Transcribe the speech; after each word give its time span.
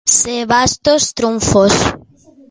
Ser 0.17 0.43
bastos 0.51 1.03
trumfos. 1.17 1.73